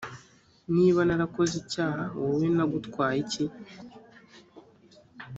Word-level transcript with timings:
niba 0.75 0.99
narakoze 1.07 1.53
icyaha 1.61 2.03
wowe 2.19 2.47
nagutwaye 2.55 3.17
iki‽ 3.25 3.45